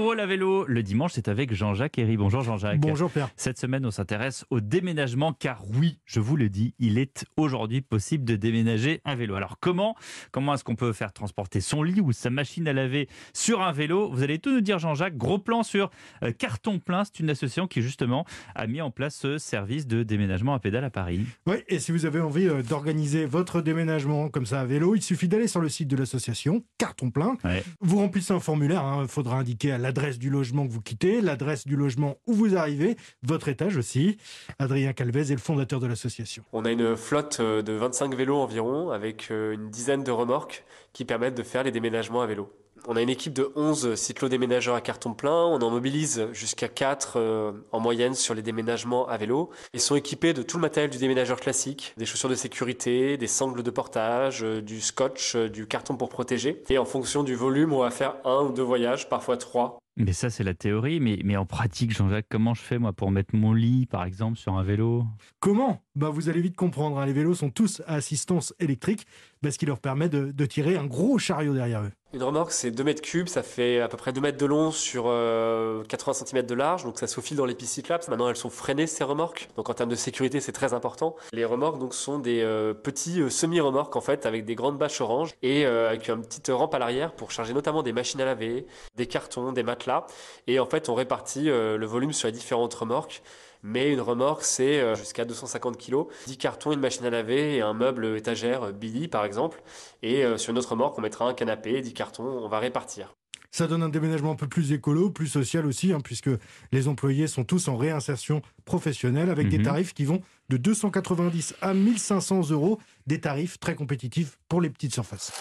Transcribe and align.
roule 0.00 0.20
à 0.20 0.26
vélo 0.26 0.64
le 0.66 0.82
dimanche, 0.82 1.12
c'est 1.14 1.28
avec 1.28 1.52
Jean-Jacques 1.52 1.98
Herry. 1.98 2.16
Bonjour 2.16 2.42
Jean-Jacques. 2.42 2.80
Bonjour 2.80 3.10
Pierre. 3.10 3.28
Cette 3.36 3.58
semaine, 3.58 3.84
on 3.86 3.90
s'intéresse 3.90 4.44
au 4.50 4.60
déménagement 4.60 5.32
car 5.32 5.62
oui, 5.74 5.98
je 6.04 6.20
vous 6.20 6.36
le 6.36 6.48
dis, 6.48 6.74
il 6.78 6.98
est 6.98 7.24
aujourd'hui 7.36 7.80
possible 7.80 8.24
de 8.24 8.36
déménager 8.36 9.00
un 9.04 9.14
vélo. 9.14 9.34
Alors 9.34 9.58
comment 9.60 9.94
Comment 10.32 10.54
est-ce 10.54 10.64
qu'on 10.64 10.74
peut 10.74 10.92
faire 10.92 11.12
transporter 11.12 11.60
son 11.60 11.82
lit 11.82 12.00
ou 12.00 12.12
sa 12.12 12.30
machine 12.30 12.66
à 12.68 12.72
laver 12.72 13.08
sur 13.32 13.62
un 13.62 13.72
vélo? 13.72 14.10
Vous 14.10 14.22
allez 14.22 14.38
tout 14.38 14.52
nous 14.52 14.60
dire 14.60 14.78
Jean-Jacques. 14.78 15.16
Gros 15.16 15.38
plan 15.38 15.62
sur 15.62 15.90
euh, 16.22 16.32
Carton 16.32 16.78
Plein, 16.78 17.04
c'est 17.04 17.20
une 17.20 17.30
association 17.30 17.66
qui 17.66 17.82
justement 17.82 18.24
a 18.54 18.66
mis 18.66 18.80
en 18.80 18.90
place 18.90 19.16
ce 19.16 19.38
service 19.38 19.86
de 19.86 20.02
déménagement 20.02 20.54
à 20.54 20.58
pédale 20.58 20.84
à 20.84 20.90
Paris. 20.90 21.20
Oui, 21.46 21.56
et 21.68 21.78
si 21.78 21.92
vous 21.92 22.06
avez 22.06 22.20
envie 22.20 22.48
euh, 22.48 22.62
d'organiser 22.62 23.26
votre 23.26 23.60
déménagement 23.60 24.28
comme 24.28 24.46
ça 24.46 24.60
à 24.60 24.64
vélo, 24.64 24.94
il 24.94 25.02
suffit 25.02 25.28
d'aller 25.28 25.48
sur 25.48 25.60
le 25.60 25.68
site 25.68 25.88
de 25.88 25.96
l'association 25.96 26.64
Carton 26.78 27.10
Plein. 27.10 27.36
Ouais. 27.44 27.62
Vous 27.80 27.98
remplissez 27.98 28.32
un 28.32 28.40
formulaire, 28.40 28.82
hein. 28.82 29.00
il 29.02 29.08
faudra 29.08 29.38
indiquer 29.38 29.72
l'adresse 29.84 30.18
du 30.18 30.30
logement 30.30 30.66
que 30.66 30.72
vous 30.72 30.80
quittez, 30.80 31.20
l'adresse 31.20 31.66
du 31.66 31.76
logement 31.76 32.16
où 32.26 32.32
vous 32.32 32.56
arrivez, 32.56 32.96
votre 33.22 33.48
étage 33.48 33.76
aussi. 33.76 34.16
Adrien 34.58 34.94
Calvez 34.94 35.30
est 35.30 35.34
le 35.34 35.36
fondateur 35.36 35.78
de 35.78 35.86
l'association. 35.86 36.42
On 36.54 36.64
a 36.64 36.70
une 36.70 36.96
flotte 36.96 37.36
euh, 37.40 37.60
de 37.60 37.74
25 37.74 38.14
vélos 38.14 38.38
environ, 38.38 38.88
avec 38.88 39.28
euh, 39.30 39.52
une 39.52 39.68
dizaine 39.68 40.02
de 40.02 40.10
remorques 40.10 40.64
qui 40.94 41.04
permettent 41.04 41.34
de 41.34 41.42
faire 41.42 41.64
les 41.64 41.70
déménagements 41.70 42.22
à 42.22 42.26
vélo. 42.26 42.50
On 42.88 42.96
a 42.96 43.02
une 43.02 43.10
équipe 43.10 43.34
de 43.34 43.52
11 43.56 43.94
cyclo-déménageurs 43.94 44.74
à 44.74 44.80
carton 44.80 45.12
plein. 45.12 45.44
On 45.44 45.60
en 45.60 45.70
mobilise 45.70 46.28
jusqu'à 46.32 46.68
4 46.68 47.12
euh, 47.16 47.52
en 47.70 47.78
moyenne 47.78 48.14
sur 48.14 48.32
les 48.32 48.42
déménagements 48.42 49.06
à 49.06 49.18
vélo. 49.18 49.50
Ils 49.74 49.80
sont 49.80 49.96
équipés 49.96 50.32
de 50.32 50.42
tout 50.42 50.56
le 50.56 50.62
matériel 50.62 50.90
du 50.90 50.96
déménageur 50.96 51.40
classique, 51.40 51.92
des 51.98 52.06
chaussures 52.06 52.30
de 52.30 52.34
sécurité, 52.34 53.18
des 53.18 53.26
sangles 53.26 53.62
de 53.62 53.70
portage, 53.70 54.40
du 54.40 54.80
scotch, 54.80 55.36
du 55.36 55.66
carton 55.66 55.98
pour 55.98 56.08
protéger. 56.08 56.62
Et 56.70 56.78
en 56.78 56.86
fonction 56.86 57.22
du 57.22 57.34
volume, 57.34 57.74
on 57.74 57.80
va 57.80 57.90
faire 57.90 58.16
un 58.24 58.44
ou 58.44 58.52
deux 58.52 58.62
voyages, 58.62 59.10
parfois 59.10 59.36
trois. 59.36 59.78
Mais 59.96 60.12
ça, 60.12 60.28
c'est 60.28 60.44
la 60.44 60.54
théorie. 60.54 61.00
Mais, 61.00 61.36
en 61.36 61.46
pratique, 61.46 61.92
Jean-Jacques, 61.92 62.26
comment 62.28 62.54
je 62.54 62.62
fais 62.62 62.78
moi 62.78 62.92
pour 62.92 63.10
mettre 63.10 63.34
mon 63.34 63.52
lit, 63.52 63.86
par 63.86 64.04
exemple, 64.04 64.36
sur 64.38 64.54
un 64.54 64.62
vélo? 64.62 65.04
Comment? 65.40 65.82
Bah, 65.94 66.10
Vous 66.10 66.28
allez 66.28 66.40
vite 66.40 66.56
comprendre, 66.56 66.98
hein. 66.98 67.06
les 67.06 67.12
vélos 67.12 67.34
sont 67.34 67.50
tous 67.50 67.82
à 67.86 67.94
assistance 67.94 68.54
électrique, 68.58 69.06
ce 69.48 69.56
qui 69.58 69.66
leur 69.66 69.78
permet 69.78 70.08
de 70.08 70.46
tirer 70.46 70.76
un 70.76 70.86
gros 70.86 71.18
chariot 71.18 71.54
derrière 71.54 71.82
eux. 71.82 71.92
Une 72.14 72.22
remorque, 72.22 72.52
c'est 72.52 72.70
2 72.70 72.84
mètres 72.84 73.02
cubes, 73.02 73.26
ça 73.26 73.42
fait 73.42 73.80
à 73.80 73.88
peu 73.88 73.96
près 73.96 74.12
2 74.12 74.20
mètres 74.20 74.38
de 74.38 74.46
long 74.46 74.70
sur 74.70 75.06
euh, 75.08 75.82
80 75.82 76.24
cm 76.24 76.46
de 76.46 76.54
large, 76.54 76.84
donc 76.84 76.96
ça 76.96 77.08
se 77.08 77.14
faufile 77.16 77.36
dans 77.36 77.44
les 77.44 77.56
pistes 77.56 77.72
cyclables. 77.72 78.04
Maintenant, 78.06 78.28
elles 78.28 78.36
sont 78.36 78.50
freinées, 78.50 78.86
ces 78.86 79.02
remorques. 79.02 79.48
Donc 79.56 79.68
en 79.68 79.74
termes 79.74 79.90
de 79.90 79.96
sécurité, 79.96 80.38
c'est 80.38 80.52
très 80.52 80.74
important. 80.74 81.16
Les 81.32 81.44
remorques 81.44 81.80
donc, 81.80 81.92
sont 81.92 82.20
des 82.20 82.40
euh, 82.40 82.72
petits 82.72 83.20
euh, 83.20 83.30
semi-remorques, 83.30 83.96
en 83.96 84.00
fait, 84.00 84.26
avec 84.26 84.44
des 84.44 84.54
grandes 84.54 84.78
bâches 84.78 85.00
oranges 85.00 85.34
et 85.42 85.66
euh, 85.66 85.88
avec 85.88 86.08
une 86.08 86.22
petite 86.22 86.52
rampe 86.54 86.72
à 86.72 86.78
l'arrière 86.78 87.10
pour 87.10 87.32
charger 87.32 87.52
notamment 87.52 87.82
des 87.82 87.92
machines 87.92 88.20
à 88.20 88.24
laver, 88.24 88.64
des 88.94 89.06
cartons, 89.06 89.50
des 89.50 89.64
matelas. 89.64 90.06
Et 90.46 90.60
en 90.60 90.66
fait, 90.66 90.88
on 90.88 90.94
répartit 90.94 91.50
euh, 91.50 91.76
le 91.76 91.86
volume 91.86 92.12
sur 92.12 92.28
les 92.28 92.32
différentes 92.32 92.74
remorques. 92.74 93.22
Mais 93.66 93.90
une 93.90 94.00
remorque, 94.02 94.44
c'est 94.44 94.78
euh, 94.80 94.94
jusqu'à 94.94 95.24
250 95.24 95.78
kg, 95.78 96.04
10 96.26 96.36
cartons, 96.36 96.70
une 96.72 96.80
machine 96.80 97.06
à 97.06 97.10
laver 97.10 97.56
et 97.56 97.62
un 97.62 97.72
meuble 97.72 98.04
étagère, 98.16 98.62
euh, 98.64 98.72
Billy 98.72 99.08
par 99.08 99.24
exemple. 99.24 99.62
Et 100.02 100.22
euh, 100.22 100.36
sur 100.36 100.50
une 100.50 100.58
autre 100.58 100.68
remorque, 100.70 100.98
on 100.98 101.00
mettra 101.02 101.26
un 101.26 101.32
canapé, 101.32 101.80
10 101.80 101.94
cartons, 101.94 102.24
on 102.24 102.46
va 102.48 102.58
répartir. 102.58 103.14
Ça 103.50 103.66
donne 103.66 103.82
un 103.84 103.88
déménagement 103.88 104.32
un 104.32 104.36
peu 104.36 104.48
plus 104.48 104.72
écolo, 104.72 105.10
plus 105.10 105.28
social 105.28 105.64
aussi, 105.64 105.92
hein, 105.92 106.00
puisque 106.02 106.28
les 106.72 106.88
employés 106.88 107.26
sont 107.28 107.44
tous 107.44 107.68
en 107.68 107.76
réinsertion 107.76 108.42
professionnelle 108.64 109.30
avec 109.30 109.48
des 109.48 109.58
Mhm. 109.58 109.64
tarifs 109.64 109.94
qui 109.94 110.04
vont 110.04 110.20
de 110.50 110.56
290 110.58 111.54
à 111.62 111.72
1500 111.72 112.50
euros, 112.50 112.78
des 113.06 113.20
tarifs 113.20 113.58
très 113.60 113.76
compétitifs 113.76 114.38
pour 114.48 114.60
les 114.60 114.68
petites 114.70 114.92
surfaces. 114.92 115.32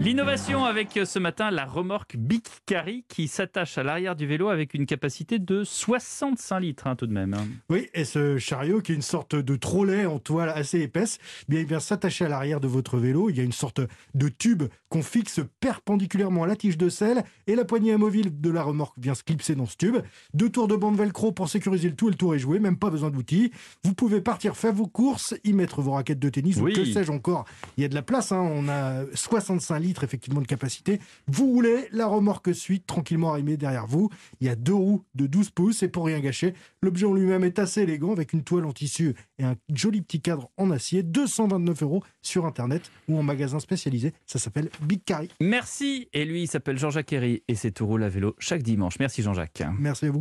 L'innovation 0.00 0.64
avec 0.64 0.96
euh, 0.96 1.04
ce 1.04 1.18
matin 1.18 1.50
la 1.50 1.66
remorque 1.66 2.16
Big 2.16 2.40
Carry 2.64 3.04
qui 3.08 3.28
s'attache 3.28 3.76
à 3.76 3.82
l'arrière 3.82 4.16
du 4.16 4.26
vélo 4.26 4.48
avec 4.48 4.72
une 4.72 4.86
capacité 4.86 5.38
de 5.38 5.62
65 5.62 6.58
litres 6.60 6.86
hein, 6.86 6.96
tout 6.96 7.06
de 7.06 7.12
même. 7.12 7.34
hein. 7.34 7.46
Oui, 7.68 7.88
et 7.92 8.04
ce 8.06 8.38
chariot, 8.38 8.80
qui 8.80 8.92
est 8.92 8.94
une 8.94 9.02
sorte 9.02 9.36
de 9.36 9.56
trolley 9.56 10.06
en 10.06 10.18
toile 10.18 10.48
assez 10.48 10.80
épaisse, 10.80 11.18
bien, 11.48 11.60
il 11.60 11.66
vient 11.66 11.80
s'attacher 11.80 12.24
à 12.24 12.28
l'arrière 12.30 12.60
de 12.60 12.66
votre 12.68 12.96
vélo. 12.96 13.28
Il 13.28 13.36
y 13.36 13.40
a 13.40 13.42
une 13.42 13.52
sorte 13.52 13.82
de 14.14 14.28
tube 14.30 14.62
qu'on 14.88 15.02
fixe 15.02 15.40
perpendiculairement 15.60 16.44
à 16.44 16.46
la 16.46 16.56
tige 16.56 16.78
de 16.78 16.88
selle 16.88 17.22
et 17.46 17.54
la 17.54 17.66
poignée 17.66 17.92
amovible 17.92 18.40
de 18.40 18.50
la 18.50 18.62
remorque 18.62 18.96
vient 18.98 19.14
se 19.14 19.22
clipser 19.22 19.54
dans 19.54 19.66
ce 19.66 19.76
tube. 19.76 19.98
Deux 20.32 20.48
tours 20.48 20.66
de 20.66 20.76
bande 20.76 20.96
velcro 20.96 21.30
pour 21.30 21.50
sécuriser 21.50 21.90
le 21.90 21.94
tout 21.94 22.08
et 22.08 22.12
le 22.12 22.16
tour 22.16 22.34
est 22.34 22.38
joué, 22.38 22.58
même 22.58 22.78
pas 22.78 22.88
besoin 22.88 23.10
d'outils. 23.10 23.52
Vous 23.84 23.92
pouvez 23.94 24.22
partir 24.22 24.56
faire 24.56 24.72
vos 24.72 24.86
courses, 24.86 25.34
y 25.44 25.52
mettre 25.52 25.82
vos 25.82 25.92
raquettes 25.92 26.18
de 26.18 26.30
tennis 26.30 26.56
Oui. 26.56 26.72
ou 26.72 26.74
que 26.74 26.84
sais-je 26.86 27.12
encore. 27.12 27.44
Il 27.76 27.82
y 27.82 27.84
a 27.84 27.88
de 27.88 27.94
la 27.94 28.02
place, 28.02 28.32
hein. 28.32 28.40
on 28.40 28.66
a 28.70 29.04
65 29.20 29.78
litres 29.78 30.04
effectivement 30.04 30.40
de 30.40 30.46
capacité. 30.46 31.00
Vous 31.26 31.46
roulez, 31.46 31.88
la 31.92 32.06
remorque 32.06 32.54
suit 32.54 32.80
tranquillement 32.80 33.30
arrimée 33.30 33.56
derrière 33.56 33.86
vous. 33.86 34.10
Il 34.40 34.46
y 34.46 34.50
a 34.50 34.56
deux 34.56 34.74
roues 34.74 35.04
de 35.14 35.26
12 35.26 35.50
pouces 35.50 35.82
et 35.82 35.88
pour 35.88 36.06
rien 36.06 36.20
gâcher, 36.20 36.54
l'objet 36.82 37.06
en 37.06 37.14
lui-même 37.14 37.44
est 37.44 37.58
assez 37.58 37.82
élégant 37.82 38.12
avec 38.12 38.32
une 38.32 38.42
toile 38.42 38.64
en 38.64 38.72
tissu 38.72 39.14
et 39.38 39.44
un 39.44 39.56
joli 39.72 40.02
petit 40.02 40.20
cadre 40.20 40.50
en 40.56 40.70
acier. 40.70 41.02
229 41.02 41.82
euros 41.82 42.02
sur 42.22 42.46
internet 42.46 42.90
ou 43.08 43.18
en 43.18 43.22
magasin 43.22 43.60
spécialisé. 43.60 44.12
Ça 44.26 44.38
s'appelle 44.38 44.70
Big 44.82 45.02
Carry. 45.04 45.28
Merci 45.40 46.08
et 46.12 46.24
lui 46.24 46.42
il 46.42 46.48
s'appelle 46.48 46.78
Jean-Jacques 46.78 47.12
Herry 47.12 47.42
et 47.48 47.54
c'est 47.54 47.70
tout 47.70 47.86
roule 47.86 48.02
à 48.02 48.08
vélo 48.08 48.34
chaque 48.38 48.62
dimanche. 48.62 48.98
Merci 48.98 49.22
Jean-Jacques. 49.22 49.62
Merci 49.78 50.06
à 50.06 50.10
vous. 50.10 50.18